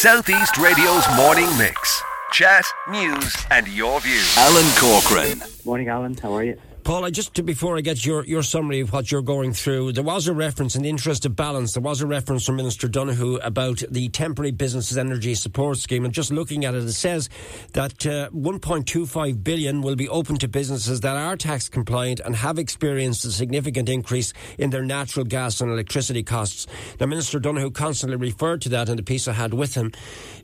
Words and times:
Southeast 0.00 0.56
Radio's 0.56 1.04
morning 1.14 1.46
mix. 1.58 2.02
Chat, 2.32 2.64
news, 2.88 3.36
and 3.50 3.68
your 3.68 4.00
views. 4.00 4.34
Alan 4.38 4.64
Corcoran. 4.78 5.42
Morning, 5.66 5.88
Alan. 5.88 6.16
How 6.16 6.32
are 6.32 6.42
you? 6.42 6.56
Paul, 6.84 7.04
I 7.04 7.10
just 7.10 7.34
to, 7.34 7.42
before 7.42 7.76
I 7.76 7.82
get 7.82 8.06
your, 8.06 8.24
your 8.24 8.42
summary 8.42 8.80
of 8.80 8.92
what 8.92 9.12
you're 9.12 9.22
going 9.22 9.52
through, 9.52 9.92
there 9.92 10.02
was 10.02 10.26
a 10.28 10.32
reference 10.32 10.74
in 10.74 10.82
the 10.82 10.88
interest 10.88 11.26
of 11.26 11.36
balance. 11.36 11.74
There 11.74 11.82
was 11.82 12.00
a 12.00 12.06
reference 12.06 12.46
from 12.46 12.56
Minister 12.56 12.88
Donohoe 12.88 13.36
about 13.36 13.82
the 13.90 14.08
temporary 14.08 14.50
businesses 14.50 14.96
energy 14.96 15.34
support 15.34 15.78
scheme, 15.78 16.04
and 16.04 16.14
just 16.14 16.30
looking 16.30 16.64
at 16.64 16.74
it, 16.74 16.84
it 16.84 16.92
says 16.92 17.28
that 17.74 18.06
uh, 18.06 18.30
1.25 18.30 19.44
billion 19.44 19.82
will 19.82 19.96
be 19.96 20.08
open 20.08 20.36
to 20.36 20.48
businesses 20.48 21.00
that 21.00 21.16
are 21.16 21.36
tax 21.36 21.68
compliant 21.68 22.20
and 22.20 22.36
have 22.36 22.58
experienced 22.58 23.24
a 23.24 23.30
significant 23.30 23.88
increase 23.88 24.32
in 24.58 24.70
their 24.70 24.84
natural 24.84 25.24
gas 25.24 25.60
and 25.60 25.70
electricity 25.70 26.22
costs. 26.22 26.66
Now, 26.98 27.06
Minister 27.06 27.38
Donohoe 27.38 27.70
constantly 27.70 28.16
referred 28.16 28.62
to 28.62 28.68
that 28.70 28.88
in 28.88 28.96
the 28.96 29.02
piece 29.02 29.28
I 29.28 29.32
had 29.32 29.52
with 29.52 29.74
him. 29.74 29.92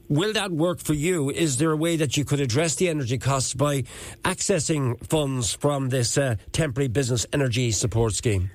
Will 0.08 0.32
that 0.34 0.52
work 0.52 0.78
for 0.78 0.94
you? 0.94 1.30
Is 1.30 1.56
there 1.56 1.72
a 1.72 1.76
way 1.76 1.96
that 1.96 2.16
you 2.16 2.24
could 2.24 2.40
address 2.40 2.76
the 2.76 2.88
energy 2.88 3.18
costs 3.18 3.54
by 3.54 3.82
accessing 4.22 5.04
funds 5.08 5.54
from 5.54 5.88
this 5.88 6.16
uh, 6.16 6.25
temporary 6.52 6.88
business 6.88 7.26
energy 7.32 7.70
support 7.70 8.14
scheme? 8.14 8.50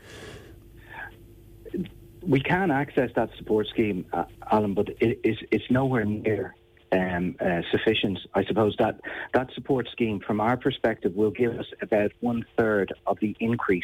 We 2.22 2.40
can 2.40 2.70
access 2.70 3.10
that 3.16 3.30
support 3.38 3.68
scheme, 3.68 4.06
uh, 4.14 4.26
Alan, 4.52 4.74
but 4.74 4.90
it, 4.90 5.20
it's, 5.24 5.42
it's 5.52 5.72
nowhere 5.72 6.06
near 6.06 6.56
um, 6.92 7.36
uh, 7.40 7.62
sufficient. 7.72 8.20
I 8.36 8.44
suppose 8.46 8.76
that 8.80 9.00
that 9.34 9.52
support 9.54 9.88
scheme, 9.92 10.20
from 10.20 10.40
our 10.40 10.58
perspective, 10.58 11.16
will 11.16 11.32
give 11.32 11.58
us 11.58 11.66
about 11.82 12.12
one 12.20 12.46
third 12.58 12.94
of 13.08 13.18
the 13.22 13.36
increase 13.40 13.84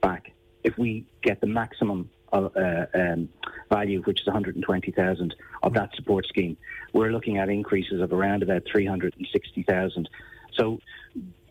back 0.00 0.32
if 0.64 0.78
we 0.78 1.04
get 1.22 1.40
the 1.40 1.46
maximum 1.46 2.10
of, 2.32 2.56
uh, 2.56 2.86
um, 2.94 3.28
value, 3.70 4.02
which 4.02 4.20
is 4.20 4.26
120,000 4.26 5.34
of 5.62 5.74
that 5.74 5.94
support 5.94 6.26
scheme. 6.26 6.56
We're 6.92 7.12
looking 7.12 7.38
at 7.38 7.48
increases 7.48 8.00
of 8.00 8.12
around 8.12 8.42
about 8.42 8.62
360,000. 8.70 10.08
So 10.54 10.80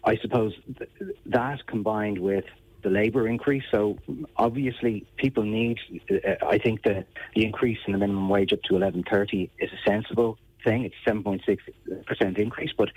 I 0.06 0.18
suppose 0.18 0.54
th- 0.78 0.90
that 1.26 1.66
combined 1.68 2.20
with 2.20 2.46
the 2.84 2.90
labour 2.90 3.28
increase. 3.28 3.64
So 3.72 3.98
obviously, 4.38 5.06
people 5.18 5.44
need. 5.44 5.80
Uh, 6.10 6.46
I 6.48 6.58
think 6.60 6.84
the 6.84 7.06
the 7.36 7.44
increase 7.44 7.80
in 7.88 7.94
the 7.94 8.00
minimum 8.00 8.30
wage 8.30 8.54
up 8.54 8.62
to 8.64 8.74
11.30 8.74 9.50
is 9.60 9.72
a 9.72 9.90
sensible 9.90 10.38
thing. 10.64 10.86
It's 10.86 10.96
7.6 11.06 12.06
percent 12.06 12.38
increase, 12.38 12.72
but 12.78 12.90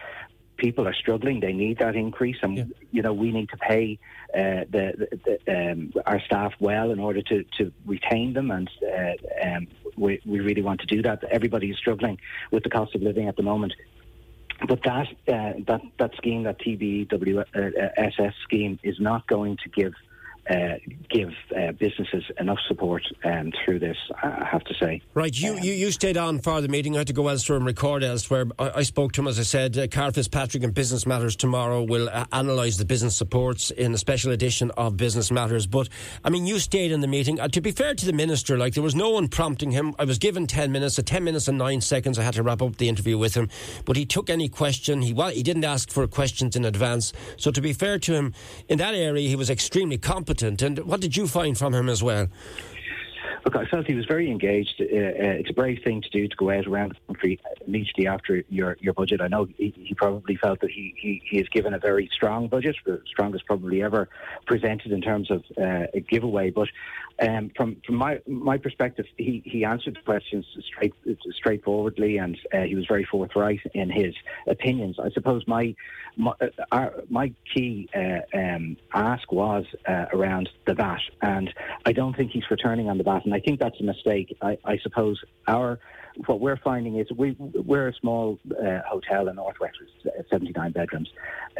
people 0.59 0.87
are 0.87 0.93
struggling. 0.93 1.41
They 1.41 1.55
need 1.55 1.79
that 1.79 1.97
increase, 1.97 2.37
and 2.43 2.59
yeah. 2.59 2.65
you 2.91 3.03
know 3.03 3.15
we 3.15 3.33
need 3.33 3.49
to 3.49 3.57
pay 3.57 3.99
uh, 4.35 4.67
the, 4.71 5.09
the, 5.25 5.39
the 5.47 5.73
um, 5.73 5.93
our 6.05 6.21
staff 6.21 6.53
well 6.61 6.91
in 6.91 6.99
order 6.99 7.23
to, 7.23 7.45
to 7.57 7.73
retain 7.87 8.35
them, 8.35 8.51
and 8.51 8.71
uh, 8.83 9.49
um, 9.49 9.67
we 9.97 10.21
we 10.27 10.41
really 10.41 10.63
want 10.63 10.81
to 10.81 10.87
do 10.87 11.01
that. 11.03 11.25
Everybody 11.25 11.71
is 11.71 11.79
struggling 11.79 12.19
with 12.51 12.63
the 12.65 12.71
cost 12.71 12.95
of 12.95 13.03
living 13.03 13.27
at 13.29 13.37
the 13.37 13.43
moment. 13.43 13.73
But 14.67 14.83
that 14.85 15.07
uh, 15.29 15.53
that 15.67 15.81
that 15.99 16.15
scheme, 16.17 16.43
that 16.45 16.59
TBWSS 16.59 18.33
scheme, 18.43 18.79
is 18.83 18.99
not 18.99 19.27
going 19.27 19.57
to 19.63 19.69
give 19.69 19.95
uh, 20.49 20.79
give 21.11 21.31
uh, 21.57 21.73
businesses 21.73 22.25
enough 22.41 22.59
support 22.69 23.03
um, 23.25 23.53
through 23.65 23.79
this, 23.79 23.97
I 24.23 24.47
have 24.51 24.65
to 24.65 24.75
say. 24.75 25.03
Right, 25.15 25.39
you, 25.39 25.53
um, 25.53 25.59
you, 25.59 25.73
you 25.73 25.91
stayed 25.91 26.17
on 26.17 26.39
for 26.39 26.61
the 26.61 26.69
meeting. 26.69 26.95
I 26.97 26.99
had 26.99 27.07
to 27.09 27.13
go 27.13 27.29
elsewhere 27.29 27.57
and 27.59 27.67
record 27.67 28.03
elsewhere. 28.03 28.47
I, 28.59 28.71
I 28.77 28.83
spoke 28.83 29.13
to 29.13 29.21
him, 29.21 29.29
as 29.29 29.39
I 29.39 29.43
said. 29.43 29.77
Uh, 29.77 29.87
Carl 29.89 30.13
Fitzpatrick 30.13 30.63
and 30.63 30.73
Business 30.73 31.07
Matters 31.07 31.37
tomorrow 31.37 31.83
will 31.83 32.09
uh, 32.09 32.25
analyse 32.33 32.79
the 32.79 32.87
business 32.87 33.15
supports 33.15 33.71
in 33.71 33.93
a 33.93 33.99
special 33.99 34.33
edition 34.33 34.71
of 34.73 34.97
Business 34.97 35.31
Matters. 35.31 35.67
But, 35.67 35.89
I 36.25 36.31
mean, 36.31 36.47
you 36.47 36.59
stayed 36.59 36.93
in 36.93 37.01
the 37.01 37.09
meeting. 37.09 37.41
Uh, 37.41 37.49
to 37.49 37.61
be 37.61 37.71
fair 37.71 37.95
to 37.95 38.07
the 38.07 38.13
Minister, 38.15 38.57
like, 38.57 38.75
there 38.75 38.83
was 38.83 38.95
no 38.95 39.11
one 39.11 39.29
prompting 39.29 39.71
him. 39.71 39.95
I 39.99 40.05
was 40.05 40.19
given 40.19 40.47
10 40.47 40.73
minutes. 40.73 40.99
At 40.99 41.07
10 41.07 41.25
minutes 41.25 41.49
and 41.49 41.59
9 41.59 41.81
seconds, 41.83 42.19
I 42.19 42.23
had 42.23 42.35
to 42.35 42.43
wrap 42.43 42.63
up 42.63 42.77
the 42.77 42.89
interview 42.89 43.19
with 43.19 43.35
him. 43.35 43.51
But 43.85 43.97
he 43.97 44.07
took 44.07 44.31
any 44.31 44.49
question. 44.49 45.03
He, 45.03 45.13
well, 45.13 45.29
he 45.29 45.43
didn't 45.43 45.65
ask 45.65 45.91
for 45.91 46.07
questions 46.07 46.57
in 46.57 46.65
advance. 46.65 47.13
So, 47.37 47.51
to 47.51 47.61
be 47.61 47.75
fair 47.75 47.99
to 47.99 48.15
him, 48.15 48.33
in 48.69 48.79
that 48.79 48.95
area, 48.95 49.29
he 49.29 49.37
was 49.37 49.51
extremely 49.51 49.99
competent. 49.99 50.38
And 50.43 50.79
what 50.81 51.01
did 51.01 51.17
you 51.17 51.27
find 51.27 51.57
from 51.57 51.75
him 51.75 51.89
as 51.89 52.03
well? 52.03 52.29
Look, 53.49 53.57
I 53.57 53.65
felt 53.65 53.87
he 53.87 53.95
was 53.95 54.05
very 54.05 54.31
engaged. 54.31 54.75
Uh, 54.79 54.85
uh, 54.85 55.39
it's 55.41 55.49
a 55.49 55.55
brave 55.55 55.79
thing 55.83 56.03
to 56.03 56.11
do 56.11 56.29
to 56.29 56.37
go 56.37 56.51
out 56.51 56.67
around 56.67 56.91
the 56.91 56.97
country 57.07 57.41
immediately 57.67 58.07
after 58.07 58.45
your, 58.51 58.77
your 58.79 58.93
budget. 58.93 59.23
I 59.23 59.29
know 59.29 59.47
he, 59.57 59.73
he 59.75 59.95
probably 59.95 60.37
felt 60.37 60.61
that 60.61 60.71
he, 60.71 60.95
he, 60.99 61.23
he 61.25 61.39
has 61.39 61.49
given 61.49 61.73
a 61.73 61.79
very 61.79 62.11
strong 62.13 62.49
budget, 62.49 62.77
the 62.85 63.01
strongest 63.07 63.47
probably 63.47 63.83
ever 63.83 64.11
presented 64.45 64.93
in 64.93 65.01
terms 65.01 65.31
of 65.31 65.45
uh, 65.57 65.87
a 65.95 66.01
giveaway. 66.01 66.51
But 66.51 66.69
um, 67.21 67.51
from 67.57 67.79
from 67.87 67.97
my 67.97 68.21
my 68.27 68.59
perspective, 68.59 69.07
he, 69.17 69.43
he 69.47 69.65
answered 69.65 69.97
the 69.97 70.03
questions 70.03 70.45
straight 70.67 70.93
straightforwardly, 71.33 72.19
and 72.19 72.39
uh, 72.53 72.61
he 72.61 72.75
was 72.75 72.87
very 72.87 73.05
forthright 73.05 73.61
in 73.73 73.89
his 73.89 74.15
opinions. 74.47 74.97
I 75.03 75.09
suppose 75.11 75.43
my 75.47 75.75
my, 76.17 76.33
uh, 76.41 76.49
our, 76.71 76.95
my 77.09 77.33
key 77.55 77.89
uh, 77.95 78.21
um, 78.37 78.77
ask 78.93 79.33
was 79.33 79.65
around 79.87 80.51
the 80.67 80.75
VAT, 80.75 81.01
and 81.23 81.53
I 81.87 81.93
don't 81.93 82.15
think 82.15 82.31
he's 82.33 82.51
returning 82.51 82.91
on 82.91 82.99
the 82.99 83.05
VAT, 83.05 83.25
and 83.25 83.38
think 83.41 83.61
that's 83.61 83.81
a 83.81 83.85
mistake. 83.85 84.37
I, 84.43 84.59
I 84.65 84.79
suppose 84.79 85.21
our 85.47 85.79
what 86.27 86.41
we're 86.41 86.57
finding 86.57 86.99
is 86.99 87.07
we 87.17 87.37
we're 87.39 87.89
a 87.89 87.95
small 87.95 88.39
uh, 88.51 88.81
hotel 88.87 89.29
in 89.29 89.37
Northwest 89.37 89.77
with 89.81 90.27
79 90.29 90.73
bedrooms. 90.73 91.09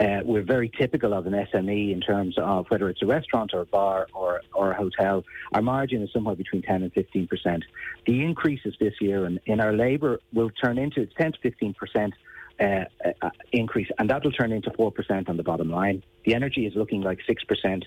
Uh, 0.01 0.21
we're 0.25 0.43
very 0.43 0.69
typical 0.69 1.15
of 1.15 1.27
an 1.27 1.33
SME 1.33 1.93
in 1.93 2.01
terms 2.01 2.37
of 2.39 2.67
whether 2.69 2.89
it's 2.89 3.03
a 3.03 3.07
restaurant 3.07 3.53
or 3.55 3.61
a 3.61 3.67
bar 3.67 4.09
or 4.15 4.41
or 4.55 4.73
a 4.73 4.77
hotel. 4.77 5.25
Our 5.53 5.63
margin 5.63 6.03
is 6.03 6.11
somewhere 6.13 6.35
between 6.35 6.63
10 6.63 6.83
and 6.83 6.93
15 6.93 7.29
percent. 7.29 7.65
The 8.07 8.25
increases 8.25 8.75
this 8.81 8.95
year 9.01 9.27
in, 9.27 9.41
in 9.47 9.61
our 9.61 9.73
labour 9.73 10.21
will 10.33 10.51
turn 10.51 10.79
into 10.79 11.07
10 11.07 11.33
to 11.33 11.39
15 11.43 11.75
percent. 11.75 12.15
Uh, 12.61 12.85
uh, 13.23 13.31
increase, 13.53 13.87
and 14.01 14.11
that 14.11 14.25
will 14.25 14.33
turn 14.33 14.51
into 14.51 14.69
4% 14.71 15.29
on 15.29 15.37
the 15.37 15.45
bottom 15.45 15.71
line. 15.71 16.03
The 16.25 16.35
energy 16.35 16.67
is 16.67 16.75
looking 16.75 17.03
like 17.03 17.21
6%. 17.25 17.85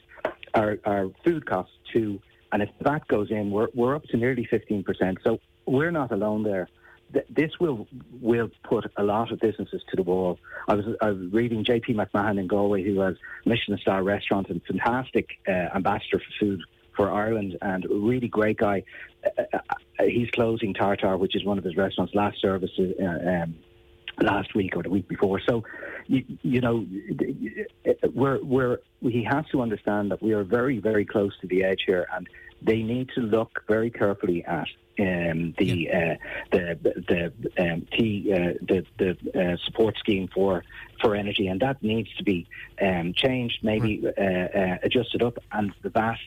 Our, 0.53 0.80
our 0.85 1.09
food 1.25 1.46
costs, 1.46 1.74
too. 1.91 2.22
And 2.51 2.62
if 2.62 2.69
that 2.81 3.07
goes 3.07 3.31
in, 3.31 3.51
we're, 3.51 3.67
we're 3.73 3.95
up 3.95 4.03
to 4.06 4.17
nearly 4.17 4.47
15%. 4.51 5.17
So 5.23 5.39
we're 5.66 5.91
not 5.91 6.12
alone 6.12 6.44
there. 6.44 6.67
This 7.29 7.51
will 7.59 7.89
will 8.22 8.50
put 8.63 8.89
a 8.95 9.03
lot 9.03 9.34
of 9.34 9.39
businesses 9.39 9.81
to 9.89 9.97
the 9.97 10.01
wall. 10.01 10.39
I 10.69 10.75
was 10.75 10.85
I 11.01 11.09
was 11.09 11.34
reading 11.34 11.66
J.P. 11.66 11.94
McMahon 11.94 12.39
in 12.39 12.47
Galway, 12.47 12.84
who 12.84 13.01
has 13.01 13.17
Michelin 13.45 13.78
star 13.79 14.01
restaurant 14.01 14.47
and 14.47 14.62
fantastic 14.63 15.28
uh, 15.45 15.75
ambassador 15.75 16.19
for 16.19 16.34
food 16.39 16.62
for 16.95 17.12
Ireland 17.12 17.57
and 17.62 17.84
a 17.84 17.94
really 17.94 18.29
great 18.29 18.57
guy. 18.57 18.83
Uh, 19.25 19.44
uh, 19.53 19.57
uh 20.00 20.03
he's 20.06 20.29
closing 20.31 20.73
Tartare, 20.73 21.18
which 21.18 21.35
is 21.35 21.44
one 21.44 21.57
of 21.57 21.66
his 21.66 21.75
restaurants. 21.75 22.16
Last 22.16 22.39
service 22.39 22.72
uh, 22.79 23.03
um, 23.06 23.56
last 24.22 24.56
week 24.56 24.75
or 24.75 24.83
the 24.83 24.89
week 24.89 25.07
before. 25.07 25.41
So, 25.47 25.63
you, 26.12 26.38
you 26.42 26.60
know, 26.60 26.86
we're, 28.14 28.44
we're, 28.44 28.80
he 29.02 29.24
has 29.24 29.46
to 29.52 29.62
understand 29.62 30.12
that 30.12 30.22
we 30.22 30.34
are 30.34 30.44
very, 30.44 30.80
very 30.80 31.06
close 31.06 31.32
to 31.40 31.48
the 31.48 31.64
edge 31.64 31.84
here, 31.86 32.06
and 32.14 32.28
they 32.62 32.84
need 32.84 33.10
to 33.16 33.22
look 33.22 33.64
very 33.68 33.90
carefully 33.90 34.44
at 34.44 34.68
um, 35.00 35.56
the, 35.58 35.66
yeah. 35.66 35.98
uh, 35.98 36.16
the 36.52 37.32
the 37.56 37.64
um, 37.64 37.88
T, 37.94 38.30
uh, 38.34 38.54
the 38.62 38.86
the 39.00 39.12
uh, 39.34 39.58
support 39.66 39.98
scheme 39.98 40.28
for 40.34 40.64
for 41.02 41.16
energy, 41.16 41.48
and 41.48 41.62
that 41.62 41.82
needs 41.82 42.14
to 42.18 42.24
be 42.24 42.46
um, 42.82 43.14
changed, 43.16 43.60
maybe 43.64 44.02
right. 44.02 44.14
Uh, 44.18 44.60
uh, 44.60 44.78
adjusted 44.84 45.24
up, 45.24 45.38
and 45.54 45.74
the 45.82 45.90
VAT 45.90 46.20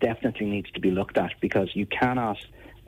definitely 0.00 0.46
needs 0.46 0.70
to 0.72 0.80
be 0.80 0.90
looked 0.90 1.16
at 1.16 1.32
because 1.40 1.70
you 1.74 1.86
cannot 1.86 2.38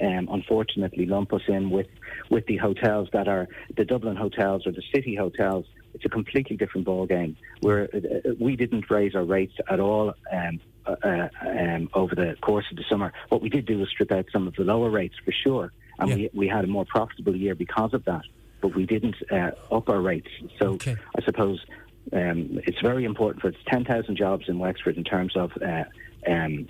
um, 0.00 0.28
unfortunately 0.30 1.06
lump 1.06 1.32
us 1.32 1.42
in 1.48 1.70
with, 1.70 1.88
with 2.30 2.46
the 2.46 2.56
hotels 2.56 3.08
that 3.12 3.28
are 3.28 3.48
the 3.76 3.84
Dublin 3.84 4.16
hotels 4.16 4.66
or 4.66 4.72
the 4.72 4.82
city 4.94 5.14
hotels. 5.14 5.66
It's 5.94 6.04
a 6.04 6.08
completely 6.08 6.56
different 6.56 6.86
ballgame. 6.86 7.36
Where 7.60 7.88
uh, 7.94 8.30
we 8.38 8.56
didn't 8.56 8.90
raise 8.90 9.14
our 9.14 9.24
rates 9.24 9.54
at 9.68 9.80
all 9.80 10.14
um, 10.32 10.60
uh, 10.86 10.96
uh, 11.02 11.28
um, 11.46 11.90
over 11.94 12.14
the 12.14 12.36
course 12.40 12.66
of 12.70 12.76
the 12.76 12.84
summer. 12.88 13.12
What 13.28 13.42
we 13.42 13.48
did 13.48 13.66
do 13.66 13.78
was 13.78 13.88
strip 13.88 14.12
out 14.12 14.26
some 14.32 14.46
of 14.46 14.54
the 14.54 14.64
lower 14.64 14.90
rates 14.90 15.14
for 15.24 15.32
sure, 15.32 15.72
and 15.98 16.08
yeah. 16.10 16.16
we, 16.16 16.30
we 16.32 16.48
had 16.48 16.64
a 16.64 16.68
more 16.68 16.84
profitable 16.84 17.36
year 17.36 17.54
because 17.54 17.94
of 17.94 18.04
that. 18.04 18.22
But 18.60 18.74
we 18.74 18.86
didn't 18.86 19.16
uh, 19.30 19.52
up 19.72 19.88
our 19.88 20.00
rates. 20.00 20.28
So 20.58 20.74
okay. 20.74 20.96
I 21.18 21.24
suppose 21.24 21.64
um, 22.12 22.60
it's 22.66 22.80
very 22.80 23.04
important 23.04 23.42
for 23.42 23.48
it's 23.48 23.58
10,000 23.68 24.16
jobs 24.16 24.48
in 24.48 24.58
Wexford 24.58 24.96
in 24.96 25.04
terms 25.04 25.36
of 25.36 25.52
uh, 25.62 25.84
um, 26.26 26.68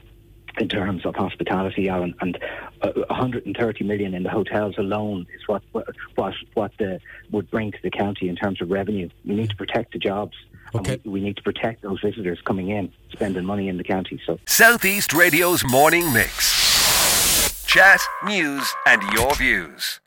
in 0.59 0.69
terms 0.69 1.05
of 1.07 1.15
hospitality, 1.15 1.89
Alan, 1.89 2.15
and 2.21 2.39
uh, 2.83 2.93
130 3.09 3.85
million 3.85 4.15
in 4.15 4.23
the 4.23 4.31
hotels 4.31 4.77
alone 4.79 5.27
is 5.35 5.47
what 5.47 5.63
what 5.73 6.35
what 6.55 6.73
the, 6.79 7.01
would 7.31 7.51
bring 7.51 7.73
to 7.73 7.79
the 7.83 7.91
county 7.91 8.29
in 8.29 8.37
terms 8.37 8.61
of 8.61 8.71
revenue. 8.71 9.09
We 9.25 9.35
need 9.35 9.51
to 9.51 9.57
protect 9.57 9.93
the 9.93 9.99
jobs. 9.99 10.37
Okay. 10.75 11.01
We, 11.05 11.13
we, 11.13 11.21
need 11.21 11.37
to 11.37 11.43
protect 11.43 11.83
those 11.83 12.01
visitors 12.01 12.41
coming 12.43 12.69
in, 12.69 12.93
spending 13.13 13.45
money 13.45 13.69
in 13.69 13.77
the 13.77 13.85
county. 13.85 14.21
So 14.25 14.39
Southeast 14.47 15.13
Radio's 15.13 15.65
morning 15.65 16.13
mix, 16.13 17.65
chat, 17.67 18.01
news, 18.25 18.73
and 18.87 19.03
your 19.15 19.35
views. 19.35 20.01